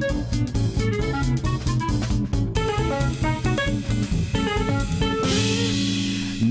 thank 0.00 0.56
you 0.58 0.63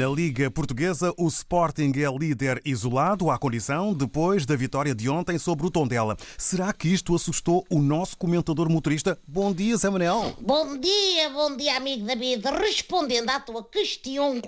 Na 0.03 0.09
Liga 0.09 0.51
Portuguesa, 0.51 1.13
o 1.17 1.29
Sporting 1.29 1.93
é 1.95 2.11
líder 2.11 2.61
isolado 2.65 3.31
à 3.31 3.39
condição 3.39 3.93
depois 3.93 4.45
da 4.45 4.53
vitória 4.53 4.93
de 4.93 5.07
ontem 5.07 5.39
sobre 5.39 5.65
o 5.65 5.71
Tondela. 5.71 6.17
Será 6.37 6.73
que 6.73 6.89
isto 6.89 7.15
assustou 7.15 7.65
o 7.69 7.79
nosso 7.79 8.17
comentador 8.17 8.69
motorista? 8.69 9.17
Bom 9.25 9.53
dia, 9.53 9.77
Zé 9.77 9.89
Manel. 9.89 10.35
Bom 10.41 10.75
dia, 10.75 11.29
bom 11.29 11.55
dia, 11.55 11.77
amigo 11.77 12.05
David. 12.05 12.43
Respondendo 12.49 13.29
à 13.29 13.39
tua 13.39 13.63
questão, 13.63 14.41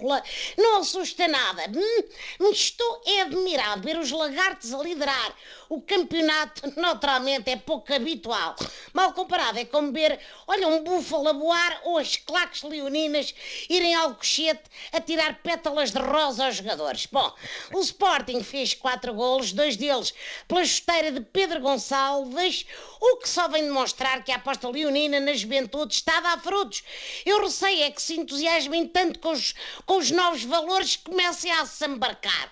não 0.57 0.81
assusta 0.81 1.25
nada. 1.25 1.71
Hum, 1.73 2.51
estou 2.51 3.01
admirado 3.21 3.81
ver 3.81 3.97
os 3.97 4.11
lagartos 4.11 4.73
a 4.73 4.83
liderar. 4.83 5.33
O 5.69 5.79
campeonato, 5.79 6.63
naturalmente, 6.75 7.49
é 7.49 7.55
pouco 7.55 7.93
habitual. 7.93 8.57
Mal 8.93 9.13
comparado, 9.13 9.57
é 9.57 9.63
como 9.63 9.93
ver, 9.93 10.19
olha, 10.47 10.67
um 10.67 10.83
búfalo 10.83 11.29
a 11.29 11.33
voar 11.33 11.79
ou 11.85 11.97
as 11.97 12.17
claques 12.17 12.61
leoninas 12.63 13.33
irem 13.69 13.95
ao 13.95 14.15
cochete 14.15 14.63
a 14.91 14.99
tirar 14.99 15.44
pétalas 15.45 15.91
de 15.91 15.99
rosa 15.99 16.47
aos 16.47 16.55
jogadores. 16.55 17.05
Bom, 17.05 17.31
o 17.71 17.79
Sporting 17.79 18.41
fez 18.41 18.73
quatro 18.73 19.13
golos, 19.13 19.53
dois 19.53 19.77
deles 19.77 20.11
pela 20.47 20.65
chuteira 20.65 21.11
de 21.11 21.21
Pedro 21.21 21.61
Gonçalves, 21.61 22.65
o 22.99 23.17
que 23.17 23.29
só 23.29 23.47
vem 23.47 23.63
demonstrar 23.63 24.23
que 24.23 24.31
a 24.31 24.37
aposta 24.37 24.67
leonina 24.67 25.19
na 25.19 25.33
juventude 25.33 25.93
está 25.93 26.17
a 26.17 26.21
dar 26.21 26.41
frutos. 26.41 26.83
Eu 27.23 27.43
receio 27.43 27.83
é 27.83 27.91
que 27.91 28.01
se 28.01 28.15
entusiasmem 28.15 28.87
tanto 28.87 29.19
com 29.19 29.33
os, 29.33 29.53
com 29.85 29.97
os 29.97 30.09
novos 30.09 30.43
valores 30.43 30.95
que 30.95 31.03
comecem 31.03 31.51
a 31.51 31.63
se 31.63 31.85
embarcar. 31.85 32.51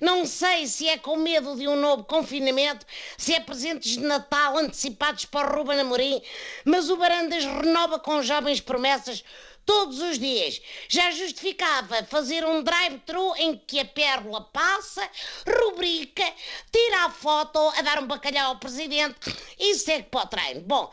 Não 0.00 0.24
sei 0.24 0.66
se 0.66 0.88
é 0.88 0.96
com 0.96 1.16
medo 1.16 1.54
de 1.56 1.68
um 1.68 1.76
novo 1.76 2.04
confinamento, 2.04 2.86
se 3.18 3.34
é 3.34 3.40
presentes 3.40 3.92
de 3.92 4.00
Natal 4.00 4.56
antecipados 4.56 5.26
para 5.26 5.46
o 5.46 5.58
Ruben 5.58 5.78
Amorim, 5.78 6.22
mas 6.64 6.88
o 6.88 6.96
Barandas 6.96 7.44
renova 7.44 7.98
com 7.98 8.22
jovens 8.22 8.62
promessas 8.62 9.22
todos 9.70 10.00
os 10.00 10.18
dias. 10.18 10.60
Já 10.88 11.12
justificava 11.12 12.02
fazer 12.02 12.44
um 12.44 12.60
drive-thru 12.60 13.36
em 13.36 13.56
que 13.56 13.78
a 13.78 13.84
pérola 13.84 14.40
passa, 14.40 15.08
rubrica, 15.46 16.24
tira 16.72 17.04
a 17.04 17.10
foto 17.10 17.56
a 17.76 17.80
dar 17.80 18.02
um 18.02 18.06
bacalhau 18.08 18.48
ao 18.48 18.58
presidente 18.58 19.32
e 19.56 19.72
segue 19.76 20.08
para 20.10 20.24
o 20.24 20.26
treino. 20.26 20.62
Bom, 20.62 20.90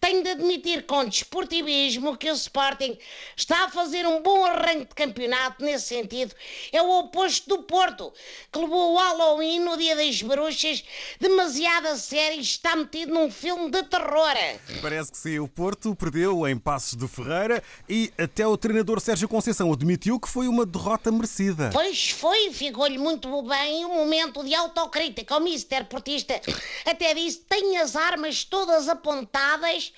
tenho 0.00 0.22
de 0.22 0.30
admitir 0.30 0.86
com 0.86 1.04
desportivismo 1.04 2.16
que 2.16 2.30
o 2.30 2.34
Sporting 2.34 2.96
está 3.36 3.64
a 3.64 3.68
fazer 3.68 4.06
um 4.06 4.22
bom 4.22 4.44
arranque 4.44 4.86
de 4.86 4.94
campeonato 4.94 5.64
nesse 5.64 5.88
sentido. 5.88 6.32
É 6.72 6.80
o 6.80 7.00
oposto 7.00 7.48
do 7.48 7.64
Porto, 7.64 8.12
que 8.52 8.58
levou 8.60 8.94
o 8.94 8.96
Halloween 8.96 9.58
no 9.58 9.76
dia 9.76 9.96
das 9.96 10.22
bruxas 10.22 10.84
demasiado 11.18 11.88
a 11.88 11.96
sério 11.96 12.38
e 12.38 12.42
está 12.42 12.76
metido 12.76 13.12
num 13.12 13.30
filme 13.30 13.70
de 13.70 13.82
terror. 13.82 14.36
Parece 14.80 15.10
que 15.10 15.18
sim, 15.18 15.38
o 15.40 15.48
Porto 15.48 15.94
perdeu 15.96 16.46
em 16.46 16.56
Passos 16.56 16.96
de 16.96 17.08
Ferreira 17.08 17.62
e 17.88 18.12
até 18.22 18.46
o 18.46 18.56
treinador 18.56 19.00
Sérgio 19.00 19.28
Conceição 19.28 19.72
admitiu 19.72 20.20
que 20.20 20.28
foi 20.28 20.46
uma 20.46 20.66
derrota 20.66 21.10
merecida. 21.10 21.70
Pois 21.72 22.10
foi, 22.10 22.52
ficou-lhe 22.52 22.98
muito 22.98 23.42
bem 23.42 23.84
um 23.86 23.94
momento 23.94 24.44
de 24.44 24.54
autocrítica. 24.54 25.36
O 25.36 25.40
Mister 25.40 25.86
Portista 25.86 26.40
até 26.84 27.14
disse: 27.14 27.38
tem 27.48 27.78
as 27.78 27.96
armas 27.96 28.44
todas 28.44 28.88
apontadas, 28.88 29.92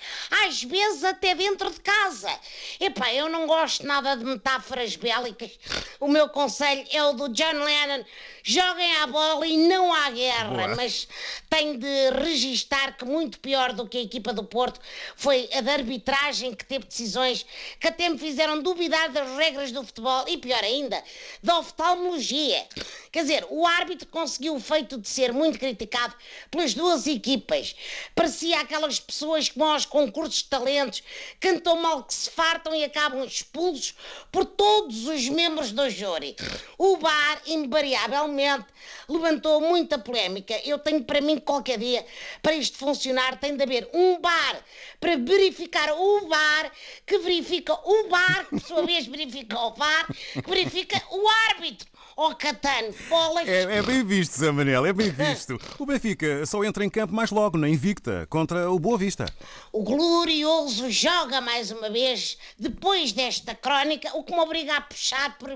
às 0.45 0.63
vezes 0.63 1.03
até 1.03 1.35
dentro 1.35 1.69
de 1.69 1.81
casa. 1.81 2.31
Epá, 2.79 3.13
eu 3.13 3.29
não 3.29 3.45
gosto 3.45 3.85
nada 3.85 4.15
de 4.15 4.23
metáforas 4.23 4.95
bélicas. 4.95 5.51
O 5.99 6.07
meu 6.07 6.29
conselho 6.29 6.85
é 6.91 7.03
o 7.03 7.13
do 7.13 7.29
John 7.29 7.63
Lennon: 7.63 8.05
joguem 8.43 8.95
à 8.97 9.07
bola 9.07 9.45
e 9.45 9.67
não 9.67 9.93
à 9.93 10.09
guerra. 10.11 10.49
Boa. 10.49 10.75
Mas 10.75 11.07
tenho 11.49 11.77
de 11.77 12.09
registar 12.11 12.97
que 12.97 13.05
muito 13.05 13.39
pior 13.39 13.73
do 13.73 13.87
que 13.87 13.97
a 13.97 14.01
equipa 14.01 14.31
do 14.31 14.43
Porto 14.43 14.79
foi 15.15 15.49
a 15.53 15.61
de 15.61 15.69
arbitragem 15.69 16.53
que 16.53 16.65
teve 16.65 16.85
decisões 16.85 17.45
que 17.79 17.87
até 17.87 18.12
me 18.13 18.19
fizeram 18.19 18.61
duvidar 18.61 19.09
das 19.09 19.35
regras 19.35 19.71
do 19.71 19.83
futebol 19.83 20.25
e, 20.27 20.37
pior 20.37 20.63
ainda, 20.63 21.03
da 21.41 21.59
oftalmologia. 21.59 22.65
Quer 23.13 23.21
dizer, 23.21 23.45
o 23.51 23.67
árbitro 23.67 24.07
conseguiu 24.07 24.55
o 24.55 24.59
feito 24.59 24.97
de 24.97 25.07
ser 25.07 25.31
muito 25.31 25.59
criticado 25.59 26.15
pelas 26.49 26.73
duas 26.73 27.05
equipas. 27.05 27.75
Parecia 28.15 28.59
aquelas 28.59 28.99
pessoas 28.99 29.47
que 29.47 29.59
vão 29.59 29.71
aos 29.71 29.85
concursos 29.85 30.37
de 30.37 30.45
talentos, 30.45 31.03
cantam 31.39 31.79
mal 31.79 32.03
que 32.05 32.13
se 32.13 32.27
fartam 32.31 32.73
e 32.73 32.83
acabam 32.83 33.23
expulsos 33.23 33.93
por 34.31 34.45
todos 34.45 35.05
os 35.07 35.29
membros 35.29 35.71
do 35.71 35.87
júri. 35.91 36.35
O 36.75 36.97
VAR, 36.97 37.39
invariavelmente, 37.45 38.65
levantou 39.07 39.61
muita 39.61 39.99
polémica. 39.99 40.59
Eu 40.65 40.79
tenho 40.79 41.03
para 41.03 41.21
mim 41.21 41.35
que 41.35 41.41
qualquer 41.41 41.77
dia, 41.77 42.03
para 42.41 42.55
isto 42.55 42.79
funcionar, 42.79 43.39
tem 43.39 43.55
de 43.55 43.61
haver 43.61 43.87
um 43.93 44.19
bar 44.19 44.65
para 44.99 45.17
verificar 45.17 45.93
o 45.93 46.27
VAR, 46.27 46.71
que 47.05 47.19
verifica 47.19 47.73
o 47.75 48.09
VAR, 48.09 48.45
que 48.45 48.59
por 48.59 48.61
sua 48.61 48.81
vez 48.83 49.05
verifica 49.05 49.59
o 49.59 49.75
VAR, 49.75 50.07
que 50.33 50.49
verifica 50.49 50.99
o 51.11 51.29
árbitro. 51.51 51.92
Oh, 52.15 52.35
Catano, 52.35 52.93
bolas! 53.09 53.47
É, 53.47 53.63
é, 53.77 53.81
bem 53.81 54.03
visto, 54.05 54.37
Zé 54.37 54.51
Manel, 54.51 54.85
é 54.85 54.93
bem 54.93 55.09
visto. 55.09 55.59
O 55.79 55.85
Benfica 55.85 56.45
só 56.45 56.63
entra 56.63 56.85
em 56.85 56.89
campo 56.89 57.11
mais 57.11 57.31
logo, 57.31 57.57
na 57.57 57.67
Invicta, 57.67 58.27
contra 58.29 58.69
o 58.71 58.77
Boa 58.77 58.99
Vista. 58.99 59.25
O 59.71 59.81
glorioso 59.81 60.91
joga 60.91 61.41
mais 61.41 61.71
uma 61.71 61.89
vez, 61.89 62.37
depois 62.59 63.13
desta 63.13 63.55
crónica, 63.55 64.15
o 64.15 64.23
que 64.23 64.31
me 64.31 64.39
obriga 64.39 64.77
a 64.77 64.81
puxar 64.81 65.37
por, 65.39 65.49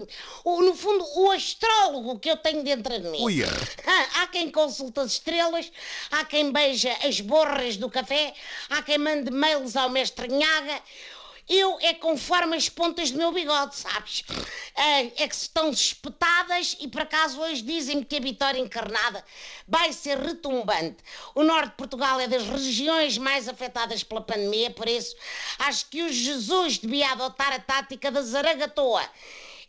o, 0.44 0.62
no 0.63 0.73
fundo, 0.73 1.06
o 1.18 1.31
astrólogo 1.31 2.18
que 2.18 2.31
eu 2.31 2.38
tenho 2.38 2.63
dentro 2.63 3.00
de 3.00 3.07
mim. 3.07 3.22
Uia. 3.22 3.47
Ah, 3.85 4.22
há 4.22 4.28
quem 4.28 4.50
consulta 4.50 5.01
as 5.01 5.12
estrelas, 5.12 5.72
há 6.09 6.25
quem 6.25 6.51
beija 6.51 6.91
as 7.03 7.22
borras 7.22 7.78
do 7.78 7.88
café, 7.88 8.34
há 8.72 8.81
quem 8.81 8.97
mande 8.97 9.29
mails 9.29 9.75
ao 9.75 9.89
mestre 9.89 10.28
Nhaga. 10.28 10.81
Eu 11.49 11.77
é 11.81 11.93
conforme 11.93 12.57
as 12.57 12.67
pontas 12.67 13.09
do 13.09 13.17
meu 13.17 13.31
bigode, 13.31 13.75
sabes? 13.75 14.23
É, 14.75 15.23
é 15.23 15.27
que 15.27 15.35
estão 15.35 15.69
espetadas 15.69 16.75
e 16.79 16.89
por 16.89 17.01
acaso 17.01 17.39
hoje 17.39 17.61
dizem-me 17.61 18.03
que 18.03 18.17
a 18.17 18.19
vitória 18.19 18.59
encarnada 18.59 19.23
vai 19.65 19.93
ser 19.93 20.17
retumbante. 20.17 20.97
O 21.33 21.43
norte 21.43 21.69
de 21.69 21.77
Portugal 21.77 22.19
é 22.19 22.27
das 22.27 22.43
regiões 22.43 23.17
mais 23.17 23.47
afetadas 23.47 24.03
pela 24.03 24.21
pandemia, 24.21 24.71
por 24.71 24.89
isso 24.89 25.15
acho 25.59 25.85
que 25.89 26.03
o 26.03 26.11
Jesus 26.11 26.79
devia 26.79 27.11
adotar 27.11 27.53
a 27.53 27.59
tática 27.59 28.11
da 28.11 28.21
zaragatoa 28.21 29.09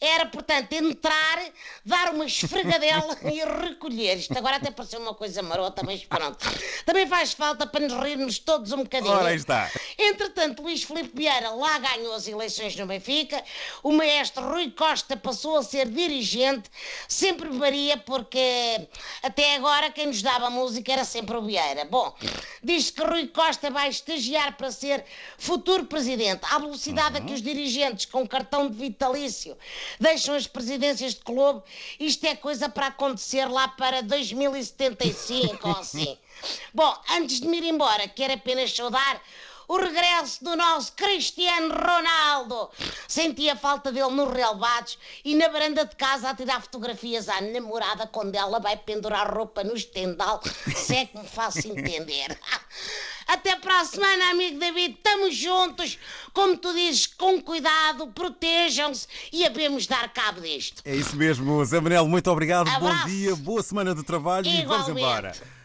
era, 0.00 0.26
portanto, 0.26 0.72
entrar, 0.72 1.42
dar 1.84 2.14
uma 2.14 2.24
esfregadela 2.24 3.16
e 3.32 3.44
recolher. 3.44 4.16
Isto 4.16 4.36
agora 4.38 4.56
até 4.56 4.70
pareceu 4.70 5.00
uma 5.00 5.14
coisa 5.14 5.42
marota, 5.42 5.82
mas 5.84 6.04
pronto. 6.04 6.38
Também 6.84 7.06
faz 7.06 7.32
falta 7.32 7.66
para 7.66 7.80
nos 7.80 7.92
rirmos 7.94 8.38
todos 8.38 8.72
um 8.72 8.84
bocadinho. 8.84 9.12
Ora, 9.12 9.34
está. 9.34 9.70
Entretanto, 9.98 10.62
Luís 10.62 10.84
Filipe 10.84 11.10
Vieira 11.14 11.50
lá 11.50 11.78
ganhou 11.78 12.14
as 12.14 12.28
eleições 12.28 12.76
no 12.76 12.86
Benfica. 12.86 13.42
O 13.82 13.92
maestro 13.92 14.48
Rui 14.48 14.70
Costa 14.70 15.16
passou 15.16 15.56
a 15.56 15.62
ser 15.62 15.88
dirigente. 15.88 16.70
Sempre 17.08 17.48
varia, 17.48 17.96
porque 17.96 18.86
até 19.22 19.56
agora 19.56 19.90
quem 19.90 20.06
nos 20.06 20.22
dava 20.22 20.48
música 20.48 20.92
era 20.92 21.04
sempre 21.04 21.36
o 21.36 21.42
Vieira. 21.42 21.84
Bom, 21.84 22.14
diz 22.62 22.90
que 22.90 23.02
Rui 23.02 23.26
Costa 23.26 23.68
vai 23.68 23.88
estagiar 23.88 24.56
para 24.56 24.70
ser 24.70 25.04
futuro 25.36 25.86
presidente. 25.86 26.42
À 26.50 26.58
velocidade 26.58 27.18
uhum. 27.18 27.24
a 27.24 27.26
que 27.26 27.34
os 27.34 27.42
dirigentes 27.42 28.06
com 28.06 28.26
cartão 28.26 28.70
de 28.70 28.76
vitalício 28.76 29.56
deixam 30.00 30.34
as 30.34 30.46
presidências 30.46 31.14
de 31.14 31.20
clube. 31.20 31.62
Isto 31.98 32.26
é 32.26 32.36
coisa 32.36 32.68
para 32.68 32.88
acontecer 32.88 33.46
lá 33.46 33.68
para 33.68 34.02
2075 34.02 35.68
ou 35.68 35.76
assim. 35.76 36.18
Bom, 36.72 36.96
antes 37.10 37.40
de 37.40 37.48
me 37.48 37.58
ir 37.58 37.64
embora, 37.64 38.08
quero 38.08 38.34
apenas 38.34 38.74
saudar 38.74 39.20
o 39.68 39.76
regresso 39.76 40.42
do 40.42 40.56
nosso 40.56 40.92
Cristiano 40.94 41.74
Ronaldo. 41.74 42.70
Sentia 43.06 43.54
falta 43.54 43.92
dele 43.92 44.10
nos 44.10 44.32
relevados 44.32 44.98
e 45.22 45.34
na 45.34 45.48
varanda 45.48 45.84
de 45.84 45.94
casa 45.94 46.30
a 46.30 46.34
tirar 46.34 46.62
fotografias 46.62 47.28
à 47.28 47.40
namorada 47.42 48.06
quando 48.06 48.34
ela 48.34 48.58
vai 48.58 48.78
pendurar 48.78 49.32
roupa 49.32 49.62
no 49.62 49.74
estendal, 49.74 50.40
se 50.74 50.96
é 50.96 51.06
que 51.06 51.18
me 51.18 51.28
faço 51.28 51.68
entender. 51.68 52.38
Até 53.28 53.56
para 53.56 53.80
a 53.80 53.84
semana, 53.84 54.30
amigo 54.30 54.58
David. 54.58 54.94
Estamos 54.96 55.36
juntos. 55.36 55.98
Como 56.32 56.56
tu 56.56 56.72
dizes, 56.72 57.06
com 57.06 57.40
cuidado, 57.42 58.06
protejam-se 58.08 59.06
e 59.30 59.44
havemos 59.44 59.86
dar 59.86 60.10
cabo 60.14 60.40
disto. 60.40 60.80
É 60.82 60.96
isso 60.96 61.14
mesmo, 61.14 61.62
Zé 61.66 61.78
Manel. 61.78 62.08
Muito 62.08 62.30
obrigado. 62.30 62.68
Abraço. 62.68 63.02
Bom 63.02 63.08
dia, 63.10 63.36
boa 63.36 63.62
semana 63.62 63.94
de 63.94 64.02
trabalho 64.02 64.46
Igualmente. 64.46 64.64
e 64.64 64.66
vamos 64.66 64.88
embora. 64.88 65.58